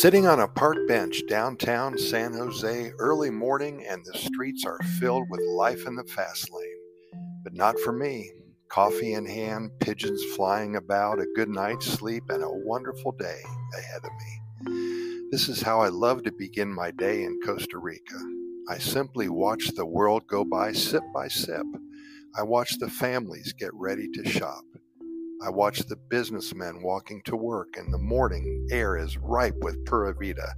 Sitting 0.00 0.26
on 0.26 0.40
a 0.40 0.48
park 0.48 0.76
bench 0.88 1.22
downtown 1.28 1.96
San 1.96 2.32
Jose 2.32 2.90
early 2.98 3.30
morning, 3.30 3.86
and 3.88 4.04
the 4.04 4.18
streets 4.18 4.64
are 4.66 4.80
filled 4.98 5.30
with 5.30 5.40
life 5.40 5.86
in 5.86 5.94
the 5.94 6.04
fast 6.04 6.50
lane. 6.50 7.22
But 7.44 7.54
not 7.54 7.78
for 7.78 7.92
me. 7.92 8.32
Coffee 8.68 9.14
in 9.14 9.24
hand, 9.24 9.70
pigeons 9.78 10.20
flying 10.34 10.74
about, 10.74 11.20
a 11.20 11.32
good 11.36 11.48
night's 11.48 11.86
sleep, 11.86 12.24
and 12.28 12.42
a 12.42 12.50
wonderful 12.50 13.12
day 13.12 13.40
ahead 13.78 14.02
of 14.02 14.10
me. 14.10 15.28
This 15.30 15.48
is 15.48 15.62
how 15.62 15.80
I 15.80 15.88
love 15.90 16.24
to 16.24 16.32
begin 16.32 16.74
my 16.74 16.90
day 16.90 17.22
in 17.22 17.38
Costa 17.46 17.78
Rica. 17.78 18.18
I 18.68 18.78
simply 18.78 19.28
watch 19.28 19.70
the 19.76 19.86
world 19.86 20.26
go 20.26 20.44
by 20.44 20.72
sip 20.72 21.04
by 21.14 21.28
sip. 21.28 21.64
I 22.36 22.42
watch 22.42 22.78
the 22.78 22.90
families 22.90 23.54
get 23.54 23.70
ready 23.72 24.08
to 24.14 24.28
shop. 24.28 24.64
I 25.42 25.50
watch 25.50 25.80
the 25.80 25.96
businessmen 25.96 26.82
walking 26.82 27.20
to 27.22 27.36
work, 27.36 27.76
and 27.76 27.92
the 27.92 27.98
morning 27.98 28.66
air 28.70 28.96
is 28.96 29.18
ripe 29.18 29.56
with 29.60 29.84
Pura 29.84 30.14
Vida. 30.14 30.54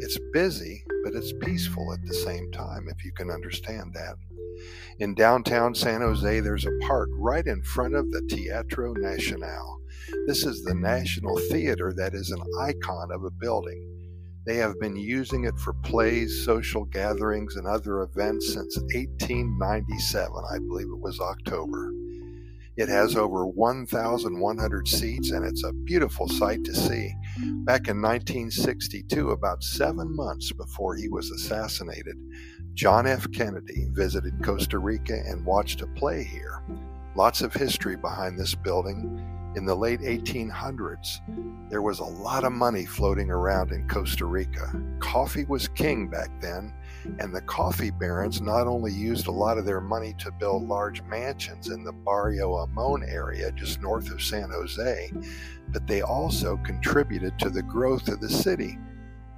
It's 0.00 0.18
busy, 0.32 0.84
but 1.04 1.14
it's 1.14 1.32
peaceful 1.42 1.92
at 1.92 2.02
the 2.06 2.14
same 2.14 2.50
time, 2.52 2.88
if 2.88 3.04
you 3.04 3.12
can 3.12 3.30
understand 3.30 3.92
that. 3.94 4.14
In 4.98 5.14
downtown 5.14 5.74
San 5.74 6.00
Jose, 6.00 6.40
there's 6.40 6.66
a 6.66 6.78
park 6.86 7.08
right 7.14 7.46
in 7.46 7.62
front 7.62 7.94
of 7.94 8.10
the 8.10 8.22
Teatro 8.22 8.94
Nacional. 8.94 9.80
This 10.26 10.44
is 10.44 10.62
the 10.62 10.74
National 10.74 11.38
Theater 11.50 11.92
that 11.96 12.14
is 12.14 12.30
an 12.30 12.42
icon 12.60 13.10
of 13.12 13.24
a 13.24 13.30
building. 13.30 13.86
They 14.46 14.56
have 14.56 14.80
been 14.80 14.96
using 14.96 15.44
it 15.44 15.58
for 15.58 15.74
plays, 15.74 16.44
social 16.44 16.84
gatherings, 16.84 17.56
and 17.56 17.66
other 17.66 18.00
events 18.00 18.54
since 18.54 18.78
1897. 18.94 20.32
I 20.50 20.58
believe 20.58 20.88
it 20.88 21.00
was 21.00 21.20
October. 21.20 21.92
It 22.80 22.88
has 22.88 23.14
over 23.14 23.46
1,100 23.46 24.88
seats 24.88 25.32
and 25.32 25.44
it's 25.44 25.64
a 25.64 25.72
beautiful 25.74 26.26
sight 26.26 26.64
to 26.64 26.74
see. 26.74 27.14
Back 27.66 27.88
in 27.88 28.00
1962, 28.00 29.32
about 29.32 29.62
seven 29.62 30.16
months 30.16 30.50
before 30.50 30.96
he 30.96 31.06
was 31.06 31.30
assassinated, 31.30 32.16
John 32.72 33.06
F. 33.06 33.30
Kennedy 33.32 33.88
visited 33.90 34.42
Costa 34.42 34.78
Rica 34.78 35.12
and 35.26 35.44
watched 35.44 35.82
a 35.82 35.88
play 35.88 36.24
here. 36.24 36.62
Lots 37.14 37.42
of 37.42 37.52
history 37.52 37.96
behind 37.96 38.38
this 38.38 38.54
building. 38.54 39.39
In 39.56 39.66
the 39.66 39.74
late 39.74 40.00
1800s, 40.00 41.20
there 41.70 41.82
was 41.82 41.98
a 41.98 42.04
lot 42.04 42.44
of 42.44 42.52
money 42.52 42.86
floating 42.86 43.32
around 43.32 43.72
in 43.72 43.88
Costa 43.88 44.24
Rica. 44.24 44.72
Coffee 45.00 45.44
was 45.44 45.66
king 45.66 46.06
back 46.06 46.30
then, 46.40 46.72
and 47.18 47.34
the 47.34 47.40
coffee 47.40 47.90
barons 47.90 48.40
not 48.40 48.68
only 48.68 48.92
used 48.92 49.26
a 49.26 49.32
lot 49.32 49.58
of 49.58 49.64
their 49.64 49.80
money 49.80 50.14
to 50.18 50.30
build 50.30 50.68
large 50.68 51.02
mansions 51.02 51.68
in 51.68 51.82
the 51.82 51.92
Barrio 51.92 52.54
Amon 52.58 53.02
area 53.02 53.50
just 53.50 53.82
north 53.82 54.12
of 54.12 54.22
San 54.22 54.50
Jose, 54.50 55.10
but 55.70 55.84
they 55.84 56.00
also 56.00 56.56
contributed 56.58 57.36
to 57.40 57.50
the 57.50 57.62
growth 57.62 58.06
of 58.06 58.20
the 58.20 58.30
city. 58.30 58.78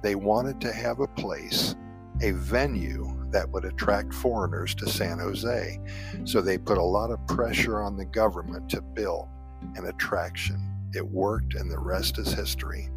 They 0.03 0.13
wanted 0.13 0.61
to 0.61 0.71
have 0.71 0.99
a 0.99 1.07
place, 1.07 1.75
a 2.21 2.33
venue 2.33 3.25
that 3.31 3.49
would 3.49 3.65
attract 3.65 4.13
foreigners 4.13 4.75
to 4.75 4.87
San 4.87 5.17
Jose. 5.17 5.79
So 6.23 6.39
they 6.39 6.59
put 6.59 6.77
a 6.77 6.83
lot 6.83 7.09
of 7.09 7.25
pressure 7.25 7.81
on 7.81 7.97
the 7.97 8.05
government 8.05 8.69
to 8.69 8.81
build 8.81 9.27
an 9.75 9.85
attraction. 9.87 10.59
It 10.93 11.05
worked, 11.05 11.55
and 11.55 11.69
the 11.71 11.79
rest 11.79 12.19
is 12.19 12.33
history. 12.33 12.89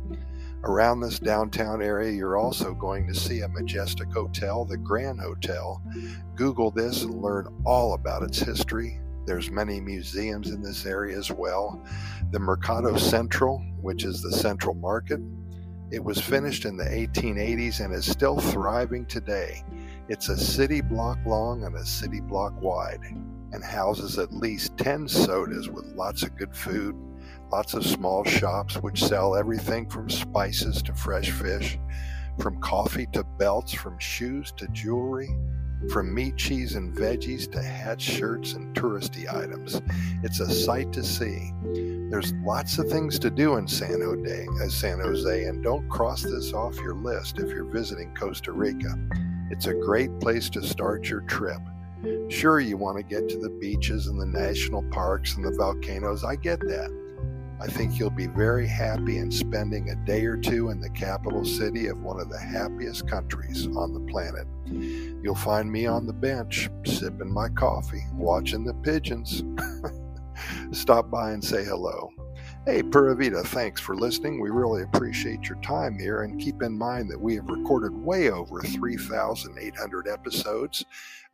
Around 0.64 1.00
this 1.00 1.19
downtown 1.19 1.81
area, 1.81 2.12
you're 2.12 2.36
also 2.36 2.75
going 2.75 3.06
to 3.06 3.14
see 3.14 3.41
a 3.41 3.48
majestic 3.48 4.12
hotel, 4.12 4.64
the 4.64 4.77
Grand 4.77 5.20
Hotel. 5.20 5.81
Google 6.34 6.70
this 6.70 7.03
and 7.03 7.22
learn 7.22 7.47
all 7.64 7.94
about 7.94 8.22
its 8.22 8.39
history. 8.39 9.00
There's 9.27 9.50
many 9.50 9.81
museums 9.81 10.50
in 10.50 10.62
this 10.62 10.84
area 10.87 11.17
as 11.17 11.31
well. 11.31 11.83
The 12.33 12.39
Mercado 12.39 12.97
Central, 12.97 13.59
which 13.81 14.05
is 14.05 14.22
the 14.22 14.33
central 14.33 14.75
market, 14.75 15.20
it 15.91 16.03
was 16.03 16.21
finished 16.21 16.65
in 16.65 16.76
the 16.76 16.84
1880s 16.84 17.84
and 17.84 17.94
is 17.94 18.10
still 18.10 18.38
thriving 18.38 19.06
today. 19.06 19.62
It's 20.09 20.28
a 20.28 20.37
city 20.37 20.81
block 20.81 21.19
long 21.25 21.65
and 21.65 21.76
a 21.76 21.87
city 21.87 22.21
block 22.21 22.60
wide 22.60 23.00
and 23.53 23.65
houses 23.65 24.19
at 24.19 24.33
least 24.33 24.77
10 24.79 25.09
sodas 25.09 25.69
with 25.69 25.84
lots 25.95 26.23
of 26.23 26.37
good 26.37 26.55
food, 26.55 26.95
lots 27.51 27.75
of 27.75 27.84
small 27.84 28.25
shops 28.25 28.77
which 28.77 29.05
sell 29.05 29.37
everything 29.37 29.89
from 29.89 30.11
spices 30.11 30.83
to 30.83 30.95
fresh 30.95 31.31
fish, 31.31 31.79
from 32.39 32.61
coffee 32.61 33.06
to 33.12 33.25
belts, 33.39 33.73
from 33.73 33.99
shoes 33.99 34.53
to 34.56 34.67
jewelry, 34.69 35.29
from 35.91 36.12
meat, 36.12 36.37
cheese, 36.37 36.75
and 36.75 36.95
veggies 36.95 37.51
to 37.53 37.62
hats, 37.62 38.03
shirts, 38.03 38.55
and 38.55 38.75
touristy 38.75 39.33
items. 39.33 39.81
It's 40.23 40.41
a 40.41 40.51
sight 40.51 40.93
to 40.95 41.05
see. 41.05 41.53
There's 42.11 42.33
lots 42.45 42.79
of 42.79 42.89
things 42.89 43.19
to 43.21 43.31
do 43.31 43.56
in 43.56 43.69
San 43.69 44.01
Jose, 44.01 44.47
uh, 44.62 44.69
San 44.69 45.01
Jose, 45.01 45.45
and 45.45 45.62
don't 45.62 45.89
cross 45.89 46.23
this 46.23 46.53
off 46.53 46.77
your 46.77 46.95
list 46.95 47.39
if 47.39 47.51
you're 47.51 47.65
visiting 47.65 48.15
Costa 48.15 48.53
Rica. 48.53 48.97
It's 49.51 49.67
a 49.67 49.75
great 49.75 50.19
place 50.21 50.49
to 50.51 50.62
start 50.62 51.09
your 51.09 51.21
trip. 51.23 51.61
Sure, 52.29 52.61
you 52.61 52.77
want 52.77 52.97
to 52.99 53.03
get 53.03 53.29
to 53.29 53.39
the 53.39 53.51
beaches 53.51 54.07
and 54.07 54.21
the 54.21 54.27
national 54.27 54.83
parks 54.91 55.37
and 55.37 55.45
the 55.45 55.53
volcanoes. 55.53 56.25
I 56.25 56.37
get 56.37 56.61
that. 56.61 56.91
I 57.59 57.67
think 57.67 57.99
you'll 57.99 58.11
be 58.11 58.27
very 58.27 58.67
happy 58.67 59.17
in 59.17 59.31
spending 59.31 59.89
a 59.89 59.97
day 60.05 60.27
or 60.27 60.37
two 60.37 60.69
in 60.69 60.81
the 60.81 60.91
capital 60.91 61.45
city 61.45 61.87
of 61.87 62.03
one 62.03 62.21
of 62.21 62.29
the 62.29 62.39
happiest 62.39 63.09
countries 63.09 63.67
on 63.69 63.95
the 63.95 64.12
planet. 64.12 64.47
You'll 65.23 65.35
find 65.35 65.73
me 65.73 65.87
on 65.87 66.06
the 66.06 66.12
bench, 66.12 66.69
sipping 66.85 67.33
my 67.33 67.49
coffee, 67.49 68.05
watching 68.12 68.65
the 68.65 68.75
pigeons. 68.75 69.43
Stop 70.73 71.11
by 71.11 71.33
and 71.33 71.43
say 71.43 71.65
hello. 71.65 72.11
Hey, 72.66 72.82
Pura 72.82 73.15
Vida, 73.15 73.44
thanks 73.44 73.81
for 73.81 73.94
listening. 73.94 74.41
We 74.41 74.50
really 74.50 74.82
appreciate 74.82 75.49
your 75.49 75.60
time 75.60 75.97
here. 76.00 76.22
And 76.22 76.41
keep 76.41 76.60
in 76.65 76.77
mind 76.77 77.09
that 77.12 77.21
we 77.21 77.37
have 77.37 77.49
recorded 77.49 77.93
way 77.93 78.28
over 78.28 78.60
3,800 78.60 80.09
episodes 80.09 80.84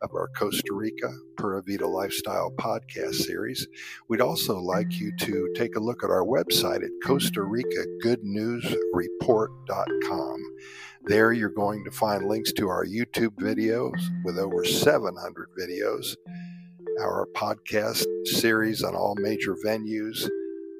of 0.03 0.11
our 0.13 0.29
Costa 0.37 0.71
Rica 0.71 1.11
Pura 1.35 1.63
Vida 1.63 1.87
Lifestyle 1.87 2.51
podcast 2.59 3.15
series. 3.15 3.67
We'd 4.07 4.21
also 4.21 4.59
like 4.59 4.99
you 4.99 5.11
to 5.21 5.51
take 5.55 5.75
a 5.75 5.79
look 5.79 6.03
at 6.03 6.11
our 6.11 6.23
website 6.23 6.83
at 6.83 6.91
Costa 7.03 7.41
Rica 7.41 7.83
Good 8.03 8.23
News 8.23 8.75
Report.com. 8.93 10.37
There, 11.05 11.33
you're 11.33 11.49
going 11.49 11.83
to 11.85 11.91
find 11.91 12.29
links 12.29 12.53
to 12.53 12.67
our 12.67 12.85
YouTube 12.85 13.37
videos 13.37 13.99
with 14.23 14.37
over 14.37 14.63
700 14.63 15.49
videos, 15.59 16.15
our 17.01 17.27
podcast 17.33 18.05
series 18.25 18.83
on 18.83 18.95
all 18.95 19.15
major 19.17 19.55
venues 19.65 20.29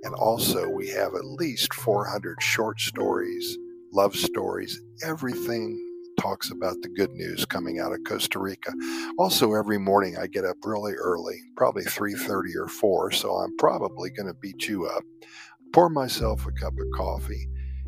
and 0.04 0.14
also, 0.16 0.70
we 0.70 0.90
have 0.90 1.16
at 1.16 1.26
least 1.26 1.74
400 1.74 2.42
short 2.42 2.80
stories, 2.80 3.58
love 3.94 4.16
stories, 4.16 4.82
everything 5.06 5.80
talks 6.20 6.52
about 6.52 6.76
the 6.82 6.90
good 6.90 7.12
news 7.12 7.46
coming 7.46 7.80
out 7.80 7.94
of 7.94 8.00
Costa 8.08 8.40
Rica. 8.40 8.74
Also, 9.18 9.54
every 9.54 9.80
morning 9.80 10.18
I 10.18 10.28
get 10.28 10.46
up 10.46 10.58
really 10.64 10.94
early, 10.94 11.40
probably 11.56 11.84
3:30 11.86 12.56
or 12.56 12.68
4, 12.68 13.12
so 13.12 13.32
I'm 13.36 13.56
probably 13.58 14.10
going 14.12 14.28
to 14.28 14.34
beat 14.34 14.68
you 14.68 14.86
up. 14.88 15.04
Pour 15.74 15.90
myself 15.90 16.46
a 16.46 16.52
cup 16.52 16.74
of 16.74 16.88
coffee, 16.96 17.48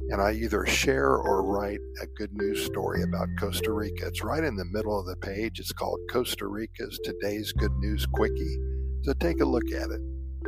and 0.09 0.21
I 0.21 0.33
either 0.33 0.65
share 0.65 1.17
or 1.17 1.43
write 1.43 1.79
a 2.01 2.07
good 2.07 2.33
news 2.33 2.65
story 2.65 3.03
about 3.03 3.29
Costa 3.39 3.73
Rica. 3.73 4.07
It's 4.07 4.23
right 4.23 4.43
in 4.43 4.55
the 4.55 4.65
middle 4.65 4.99
of 4.99 5.05
the 5.05 5.17
page. 5.17 5.59
It's 5.59 5.73
called 5.73 5.99
Costa 6.11 6.47
Rica's 6.47 6.99
Today's 7.03 7.51
Good 7.51 7.73
News 7.79 8.05
Quickie. 8.05 8.57
So 9.03 9.13
take 9.13 9.41
a 9.41 9.45
look 9.45 9.71
at 9.71 9.91
it 9.91 10.01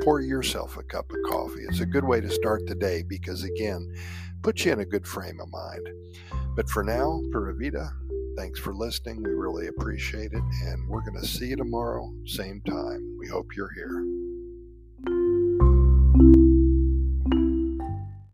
pour 0.04 0.22
yourself 0.22 0.78
a 0.78 0.84
cup 0.84 1.10
of 1.12 1.18
coffee. 1.30 1.64
It's 1.70 1.82
a 1.82 1.86
good 1.86 2.04
way 2.04 2.22
to 2.22 2.30
start 2.30 2.66
the 2.68 2.76
day 2.76 3.04
because, 3.04 3.44
again, 3.44 3.94
puts 4.44 4.66
you 4.66 4.72
in 4.74 4.80
a 4.80 4.86
good 4.86 5.08
frame 5.08 5.40
of 5.42 5.50
mind. 5.52 5.88
But 6.56 6.70
for 6.70 6.84
now, 6.84 7.22
Pura 7.32 7.54
Vida, 7.56 7.90
thanks 8.38 8.60
for 8.60 8.74
listening. 8.74 9.24
We 9.24 9.32
really 9.32 9.68
appreciate 9.68 10.34
it. 10.34 10.44
And 10.66 10.88
we're 10.88 11.02
going 11.02 11.22
to 11.22 11.28
see 11.28 11.48
you 11.48 11.56
tomorrow, 11.56 12.12
same 12.26 12.62
time. 12.62 13.18
We 13.20 13.28
hope 13.28 13.56
you're 13.56 13.74
here. 13.74 14.27